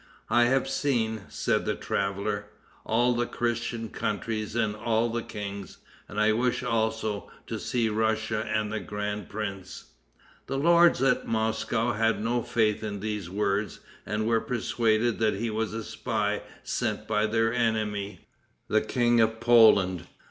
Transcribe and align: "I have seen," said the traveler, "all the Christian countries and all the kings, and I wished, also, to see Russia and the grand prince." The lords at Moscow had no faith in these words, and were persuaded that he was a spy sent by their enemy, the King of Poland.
"I 0.31 0.45
have 0.45 0.67
seen," 0.67 1.25
said 1.29 1.63
the 1.65 1.75
traveler, 1.75 2.45
"all 2.87 3.13
the 3.13 3.27
Christian 3.27 3.89
countries 3.89 4.55
and 4.55 4.75
all 4.75 5.09
the 5.09 5.21
kings, 5.21 5.77
and 6.09 6.19
I 6.19 6.31
wished, 6.31 6.63
also, 6.63 7.29
to 7.45 7.59
see 7.59 7.87
Russia 7.87 8.43
and 8.51 8.73
the 8.73 8.79
grand 8.79 9.29
prince." 9.29 9.91
The 10.47 10.57
lords 10.57 11.03
at 11.03 11.27
Moscow 11.27 11.93
had 11.93 12.19
no 12.19 12.41
faith 12.41 12.83
in 12.83 12.99
these 12.99 13.29
words, 13.29 13.79
and 14.03 14.25
were 14.25 14.41
persuaded 14.41 15.19
that 15.19 15.35
he 15.35 15.51
was 15.51 15.71
a 15.71 15.83
spy 15.83 16.41
sent 16.63 17.07
by 17.07 17.27
their 17.27 17.53
enemy, 17.53 18.21
the 18.67 18.81
King 18.81 19.21
of 19.21 19.39
Poland. 19.39 20.07